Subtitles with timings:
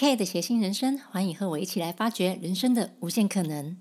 [0.00, 3.76] K 的谐星人生，欢迎和我一起来发掘人生的无限可能。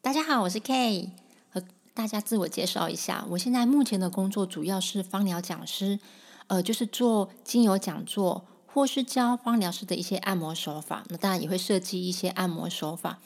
[0.00, 1.10] 大家好，我是 K，
[1.50, 1.62] 和
[1.92, 3.26] 大家自我介绍一下。
[3.28, 6.00] 我现在目前的工作主要是芳疗讲师，
[6.46, 11.04] 呃，就是做精油讲座，或是教芳疗师的一些按摩手法。
[11.10, 13.18] 那当然也会设计一些按摩手法。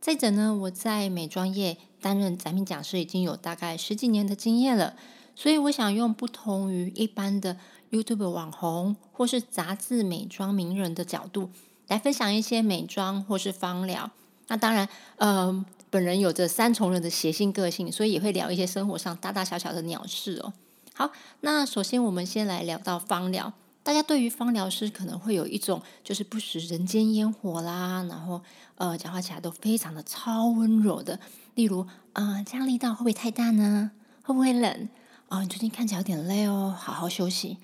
[0.00, 4.96] 再者呢，我在美妆业担任展品讲师已经有大概十几年的经验了，
[5.38, 7.56] 所以我想用不同于一般的。
[7.90, 11.48] YouTube 网红或是杂志美妆名人的角度
[11.86, 14.10] 来分享一些美妆或是芳疗。
[14.48, 20.52] 那当然，呃，本人有着三重人的谐性个性，所以也会聊一些生活上大大小小的鸟事哦。
[20.92, 21.10] 好，
[21.40, 23.50] 那首先我们先来聊到芳疗。
[23.82, 28.42] 大家对于芳疗师可能会有一种就是不食人间烟火啦，然后
[28.74, 31.18] 呃讲话起来都非常的超温柔的。
[31.54, 33.92] 例如，啊，这样力道会不会太大呢？
[34.22, 34.90] 会不会冷？
[35.28, 37.58] 啊，你最近看起来有点累哦，好好休息。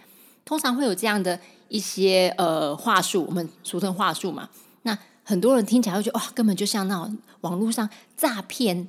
[0.45, 4.51] 通常会有这样的一些呃话术，我们俗称话术嘛。
[4.83, 8.87] 那很多人听起来会觉得哇，根本就像那种网络上诈骗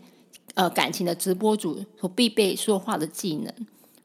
[0.56, 3.54] 呃感情的直播主所必备说话的技能。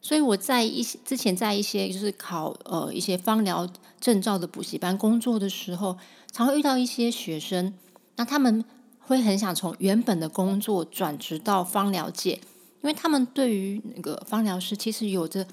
[0.00, 3.68] 所以我在一些之前在一些就是考呃一些芳疗
[4.00, 5.98] 证照的补习班工作的时候，
[6.30, 7.74] 常会遇到一些学生，
[8.14, 8.64] 那他们
[9.00, 12.40] 会很想从原本的工作转职到芳疗界，
[12.82, 15.46] 因为他们对于那个芳疗师其实有着。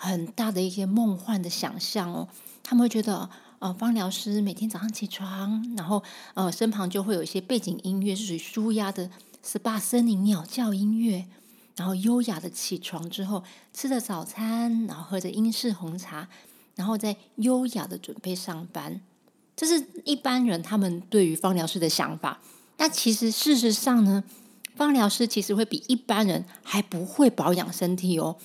[0.00, 2.28] 很大的一些梦幻的想象哦，
[2.62, 6.00] 他们会觉得，呃，芳疗师每天早上起床，然后
[6.34, 9.10] 呃，身旁就会有一些背景音乐，是属于舒压的
[9.44, 11.26] SPA 森林鸟叫音乐，
[11.74, 13.42] 然后优雅的起床之后，
[13.74, 16.28] 吃着早餐，然后喝着英式红茶，
[16.76, 19.00] 然后再优雅的准备上班。
[19.56, 22.40] 这是一般人他们对于芳疗师的想法。
[22.76, 24.22] 那其实事实上呢，
[24.78, 28.36] 方疗师其实会比一般人还不会保养身体哦。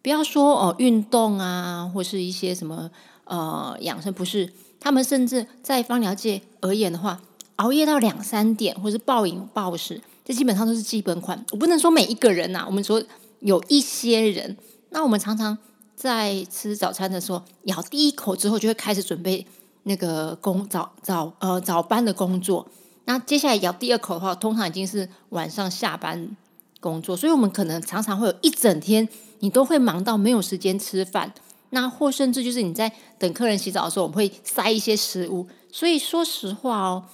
[0.00, 2.88] 不要说哦，运动啊，或是一些什么
[3.24, 7.20] 呃养生，不是他们甚至在芳疗界而言的话，
[7.56, 11.44] 熬夜到两三点，或是暴饮暴食，这基本上都是基本款。
[11.50, 13.02] 我不能说每一个人呐，我们说
[13.40, 14.56] 有一些人，
[14.90, 15.58] 那我们常常
[15.96, 19.44] 在吃早餐的时候，咬第一口之后，就会开始准备
[19.82, 22.68] 那个工早早呃早班的工作。
[23.08, 26.36] 那接下来咬第二口的话，通常已经是晚上下班
[26.78, 29.08] 工作，所以我们可能常常会有一整天。
[29.38, 31.32] 你都会忙到没有时间吃饭，
[31.70, 35.46] 那或甚至就是你在等客人洗澡的时候，我们会塞一些食物。
[35.72, 37.04] 所以说实话哦，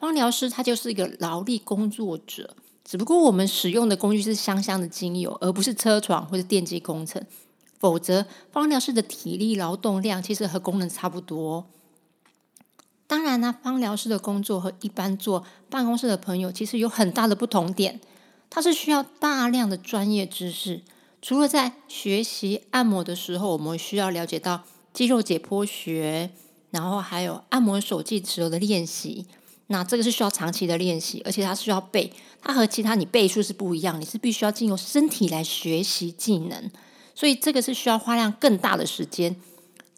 [0.00, 7.22] 芳疗师他就是一个劳力工作者，只不过我们使用的工具是香香的精油，而不是车床或者电机工程。
[7.78, 11.66] 否则，芳疗师的体力劳动量其实和工人差不多。
[13.06, 18.00] 当然呢，芳疗师的工作和一般做办公室的朋友其实有很大的不同点，
[18.50, 20.82] 它是需要大量的专业知识。
[21.22, 24.62] 除了在学习按摩的时候，我们需要了解到
[24.92, 26.30] 肌肉解剖学，
[26.70, 29.26] 然后还有按摩手技时候的练习。
[29.68, 36.70] 那这个是需要长期的练习，而且它需要背，它和其他你背书是不一样，你是必须要经由身体来学习技能，
[37.14, 39.34] 所以这个是需要花量更大的时间。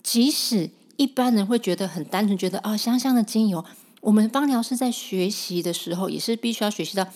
[0.03, 3.65] 即使一般人会觉得很单纯，觉得啊香香的精油，
[4.03, 7.07] 我们芳疗师在学习的时候也是必须要学习到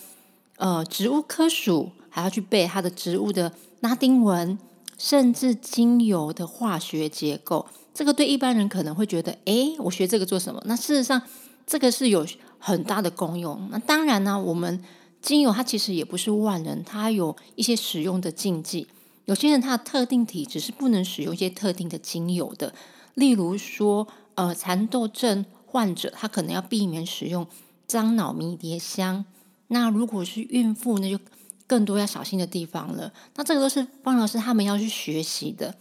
[0.57, 3.53] 呃植物科属，还要去背它的植物的。
[3.81, 4.57] 拉丁文，
[4.97, 10.63] 甚至精油的化学结构，这个对一般人可能会觉得，哎，我学这个做什么？
[10.67, 11.21] 那事实上，
[11.67, 12.25] 这个是有
[12.61, 13.69] 很大的功用。
[13.73, 14.81] 那当然呢，我们
[15.21, 18.87] 精油它其实也不是万能，它有一些使用的禁忌。
[19.25, 22.73] 有些人他的特定体质是不能使用一些特定的精油的，
[23.15, 27.47] 例如说，呃，蚕豆症患者他可能要避免使用
[27.87, 29.25] 樟脑迷迭香。
[29.69, 31.19] 那如果是孕妇，那就
[31.67, 33.13] 更多要小心的地方了。
[33.35, 35.75] 那这个都是方老师他们要去学习的。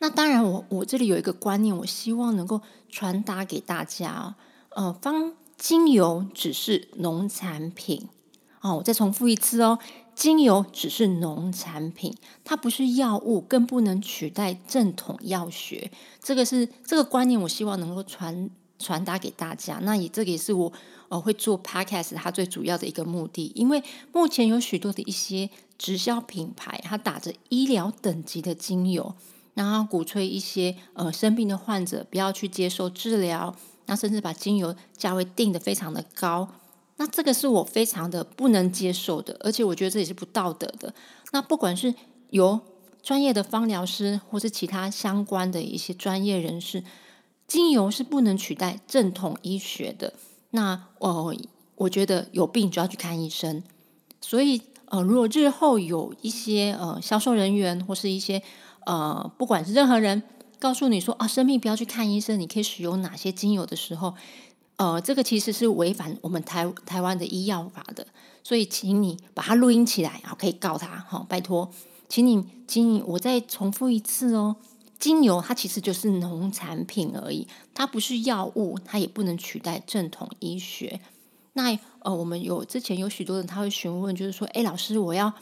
[0.00, 4.36] 那当然，我我这里有一个观念，我希望能够传达给大家。
[4.70, 8.08] 呃，方精油只是农产品
[8.60, 9.78] 哦，我再重复一次哦，
[10.18, 12.12] 精油只是农产品，
[12.42, 15.92] 它不是药物，更不能取代正统药学。
[16.20, 18.50] 这个是这个观念，我希望能够传
[18.80, 19.78] 传达给大家。
[19.82, 20.72] 那也这个也是我。
[21.10, 23.82] 呃，会做 podcast，它最主要的一个目的，因为
[24.12, 25.48] 目前有许多的一些
[25.78, 29.14] 直销品牌，它打着医疗等级的精油，
[29.54, 33.56] 然后鼓吹一些呃生病的患者不要去接受治疗，
[33.86, 36.46] 那甚至把精油价位定的非常的高，
[36.98, 40.92] 那这个是我非常的不能接受的，而且我觉得这也是不道德的。
[41.32, 41.94] 那不管是
[42.30, 42.60] 由
[43.02, 46.84] 专业的芳疗师，或是其他相关的一些专业人士，
[47.46, 50.12] 精油是不能取代正统医学的。
[50.50, 51.34] 那哦，
[51.76, 53.62] 我觉得有病就要去看医生。
[54.20, 58.42] 所以呃，如果日后有一些呃销售人员或是一些
[58.86, 60.22] 呃，不管是任何人
[60.58, 64.14] 告诉你说啊，生病不要去看医生，你可以使用哪些精油的时候，
[64.78, 68.06] 呃，这个其实是违反我们台台湾的医药法的，
[68.42, 71.70] 所以请你把它录音起来，然后可以告他，好，拜托，
[72.08, 74.56] 请你，请你，我再重复一次哦，
[74.98, 81.00] 精油它其实就是农产品而已，它不是药物，它也不能取代正统医学。
[81.52, 85.32] 那呃，我们有之前有许多人他会询问，就是说，哎，老师，我要。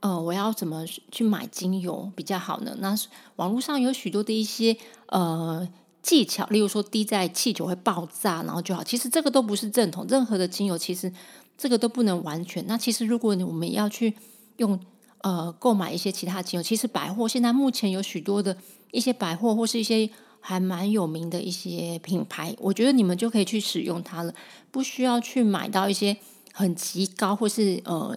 [0.00, 2.76] 呃，我要怎么去买精油比较好呢？
[2.80, 2.94] 那
[3.36, 5.66] 网络上有许多的一些呃
[6.06, 8.84] 技巧，例如说滴在气球会爆炸，然后就好。
[8.84, 11.12] 其实这个都不是正统，任何的精油其实
[11.58, 12.64] 这个都不能完全。
[12.68, 14.14] 那其实如果我们要去
[14.58, 14.78] 用
[15.22, 18.56] 呃购买一些其他精油，其实百货现在目前有许多的
[18.92, 20.08] 一些百货或是一些
[20.38, 24.32] 还蛮有名的一些品牌，我觉得你们就可以去使用它了，
[24.70, 26.16] 不需要去买到一些
[26.52, 28.16] 很极高或是呃。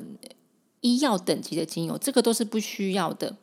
[0.82, 3.36] 医药等级的精油，这个都是不需要的。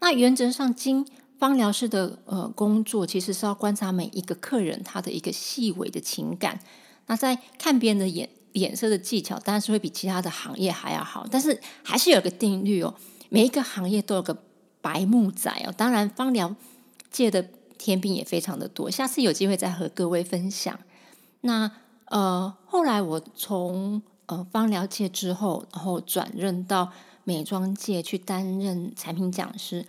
[0.00, 1.06] 那原则上，精
[1.40, 6.60] 方疗师的呃工作，其实是要观察每一个客人他的一个细微的情感。
[7.06, 11.26] 那在看别人的眼脸色的技巧，当然是会比其他的行业还要好。
[11.30, 12.94] 但是还是有个定律哦，
[13.30, 14.36] 每一个行业都有个
[14.82, 15.72] 白木仔哦。
[15.76, 16.54] 当然，方疗
[17.10, 17.48] 界的
[17.78, 18.90] 天兵也非常的多。
[18.90, 20.78] 下次有机会再和各位分享。
[21.40, 21.72] 那
[22.04, 26.92] 呃，后来我从呃，方疗界之后，然后转任到
[27.24, 29.86] 美妆界去担任产品讲师。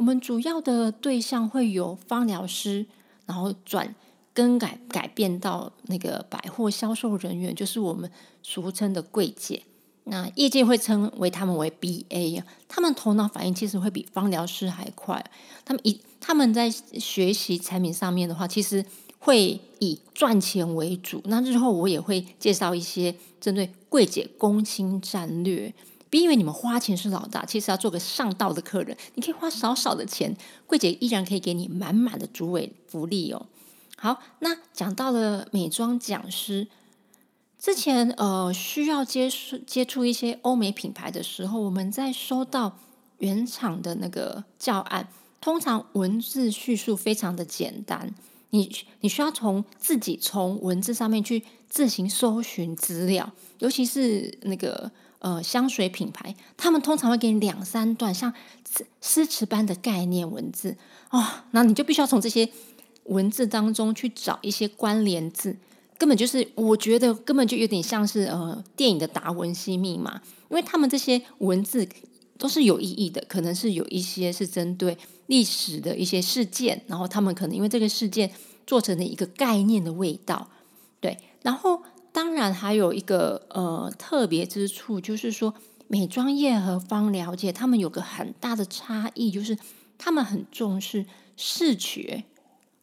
[0.00, 2.86] 我们主要的对象会有方疗师，
[3.26, 3.94] 然后转
[4.32, 8.10] 更改改变到那个百货销售人员，就是我们
[8.42, 9.62] 俗称的柜姐。
[10.04, 15.22] 那业界会称为他们为 BA，他们头脑反应其实会比方疗师还快。
[15.66, 18.82] 他们一他们在学习产品上面的话，其实。
[19.22, 25.74] 会以赚钱为主，那日后我也会介绍一些针对柜姐工薪战略。
[26.10, 30.36] 别以为你们花钱是老大，其实要做个上道的客人，你可以花少少的钱，
[30.66, 33.46] 柜姐依然可以给你满满的主委福利哦。
[33.96, 36.66] 好，那讲到了美妆讲师，
[37.58, 42.76] 之前呃需要接触接触一些欧美品牌的时候，我们在收到
[43.18, 45.08] 原厂的那个教案，
[45.40, 48.12] 通常文字叙述非常的简单。
[48.50, 48.70] 你
[49.00, 58.32] 你需要从自己从文字上面去自行搜寻资料，尤其是那个呃香水品牌，他们通常会给你两三段像
[59.00, 60.76] 诗词般的概念文字。
[61.10, 62.48] 哦，那你就必须要从这些
[63.04, 65.56] 文字当中去找一些关联字，
[65.98, 71.88] 根本就是我觉得根本就有点像是呃电影的达文西密码，因为他们这些文字
[72.40, 74.98] 都是有意义的，可能是有一些是针对。
[75.26, 78.28] 历史的一些事件，然后他们可能因为这个事件
[78.66, 80.48] 做成了一个概念的味道，
[81.00, 81.16] 对。
[81.42, 85.54] 然后当然还有一个呃特别之处，就是说
[85.86, 89.56] 美妆业和芳疗界他们有个很大的差异，就是
[89.96, 92.24] 他们很重视视觉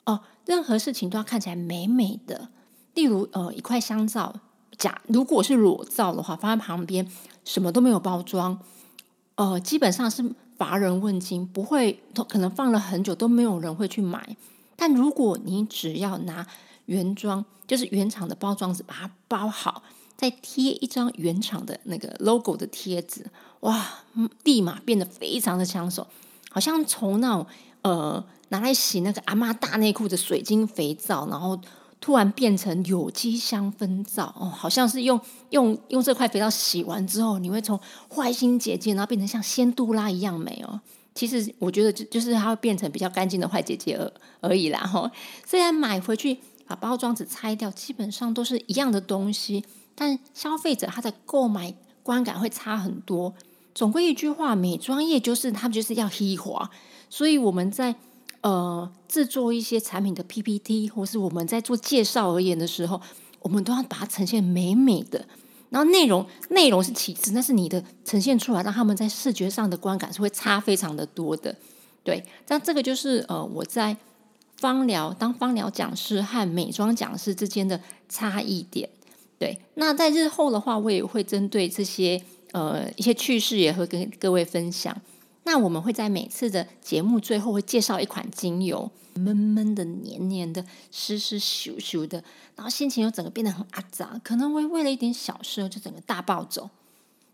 [0.05, 2.47] 哦，任何事情都要看起来美美的。
[2.93, 4.39] 例如呃一块香皂，
[4.77, 7.05] 假如果是裸皂的话，放在旁边
[7.43, 8.57] 什么都没有包装，
[9.37, 10.35] 呃基本上是。
[10.57, 14.35] 乏人问津，不会，可能放了很久都没有人会去买。
[14.75, 16.47] 但如果你只要拿
[16.87, 19.83] 原装，就是原厂的包装纸把它包好，
[20.15, 23.23] 再贴一张原厂的那个 logo 的贴纸，
[23.59, 23.87] 哇，
[24.45, 26.07] 立马变得非常的抢手，
[26.49, 27.45] 好像从那种
[27.83, 31.61] 呃拿来洗那个阿妈大内裤的水晶肥皂，然后。
[31.99, 37.79] 突然变成有机香氛皂哦，好像是用用用这块肥皂洗完之后，你会从
[38.13, 40.79] 坏心姐姐，然后变成像仙杜拉一样美哦。
[41.15, 45.11] 其实我觉得就就是它会变成比较干净的坏姐姐而而已啦哈。
[45.45, 46.37] 虽然买回去
[46.67, 51.73] 把包装纸拆掉，基本上都是一样的东西，但消费者他的购买
[52.03, 53.33] 观感会差很多。
[53.73, 56.69] 总归一句话，美妆业就是他们就是要黑滑，
[57.09, 57.95] 所以我们在。
[58.47, 63.01] 呃，制作一些产品的 PPT，或是我们在做介绍而言的时候，
[63.41, 65.25] 我们都要把它呈现美美的。
[65.69, 71.53] 然后内容内容是其次，但是你的呈现出来，让他们在视觉上的观感是会差非常的多的。
[72.05, 73.97] 对，那这个就是呃，我在
[74.55, 78.89] 芳疗当芳疗讲师和美妆讲师之间的差异点。
[79.37, 82.23] 对，那在日后的话，我也会针对这些
[82.53, 84.95] 呃一些趣事，也会跟各位分享。
[85.47, 92.21] 那我们会在每次的节目最后会介绍一款精油，闷闷的、黏黏的、湿湿咻咻的，
[92.57, 96.69] 然后心情又整个变得很阿杂，可能会为了一点小事就整个大暴走。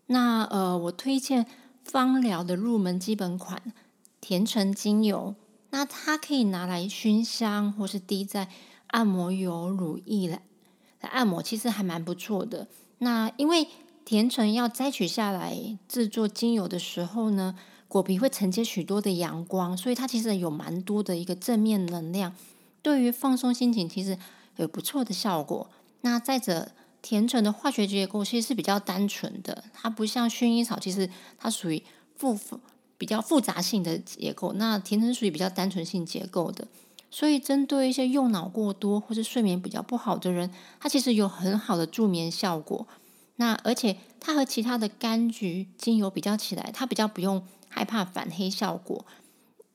[0.06, 1.48] 那呃，我推荐
[1.84, 3.60] 芳疗的入门基本款
[4.22, 5.34] 甜橙精油，
[5.72, 8.48] 那它可以拿来熏香，或是滴在
[8.90, 10.40] 按摩油、乳液来
[11.02, 12.68] 来按摩，其实还蛮不错的。
[13.00, 13.68] 那因为
[14.06, 17.56] 甜橙要摘取下来制作精油的时候呢。
[17.94, 22.34] 果皮会承接许多的阳光，所以它其实有蛮多的一个正面能量，
[22.82, 24.18] 对于放松心情其实
[24.56, 25.70] 有不错的效果。
[26.02, 26.72] 那再者，
[27.04, 31.08] 甜橙的化学结构其实是比较单纯的，它不像薰衣草，其实
[31.38, 31.84] 它属于
[32.18, 32.36] 复
[32.98, 34.54] 比较复杂性的结构。
[34.54, 36.68] 那甜橙属于比较单纯性结构的，
[37.12, 42.88] 所以针对一些用脑过多或是睡眠比较不好的人，它其实有很好的助眠效果。
[43.36, 47.44] 那而且它和其他的柑橘精油比较起来，它比较不用
[47.74, 49.04] 害怕反黑效果。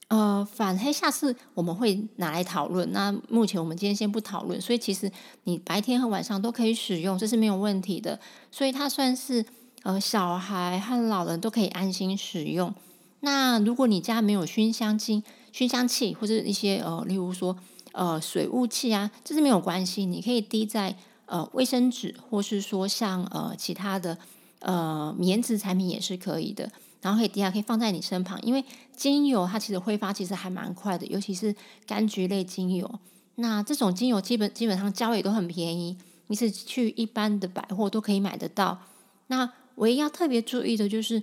[0.09, 2.91] 呃，反黑下次我们会拿来讨论。
[2.93, 4.59] 那目前我们今天先不讨论。
[4.61, 5.11] 所以其实
[5.45, 8.19] 你白天和晚上都可以使用，这是没有问题的。
[8.51, 9.45] 所以它算是
[9.83, 12.73] 呃小孩和老人都可以安心使用。
[13.21, 17.55] 那如果你家没有熏香精、熏香器或者一些呃，例如说
[17.93, 20.07] 呃水雾器啊，这是没有关系。
[20.07, 24.17] 你可以滴在呃卫生纸，或是说像呃其他的
[24.61, 26.71] 呃棉质产品也是可以的。
[27.01, 28.65] 然后可以底下，可以放在你身旁，因为
[28.97, 31.55] 精油它其实挥发其实还蛮快的，尤其是
[31.87, 32.99] 柑橘类精油。
[33.37, 38.81] 那这种精油基本基本上价位都很便宜，你是去一般的百货都可以买得到。
[39.29, 41.23] 那唯一要特别注意的就是，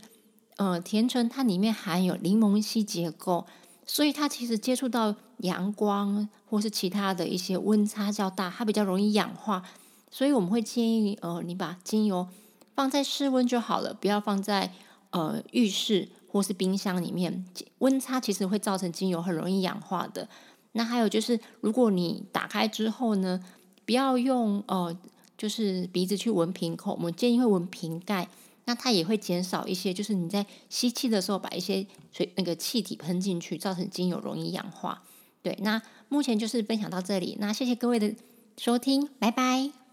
[0.55, 3.45] 呃，甜橙它里面含有柠檬烯结构，
[3.85, 9.61] 所以它其实接触到阳光或是其他的一些温差较大，它比较容易氧化。
[10.09, 12.29] 所以我们会建议，呃，你把精油
[12.73, 14.71] 放在室温就好了，不要放在。
[15.15, 17.45] 呃，浴室或是冰箱里面，
[17.79, 20.27] 温差其实会造成精油很容易氧化的。
[20.73, 23.41] 那还有就是，如果你打开之后呢，
[23.85, 24.93] 不要用呃，
[25.37, 28.27] 就是鼻子去闻瓶口，我们建议会闻瓶盖，
[28.65, 35.01] 那它也会减少一些，就是你在吸气的时候把一些水那个气体喷进去，造成精油容易氧化。
[35.41, 38.13] 对，那目前就是分享到这里，那谢谢各位的
[38.57, 39.84] 收听，拜拜。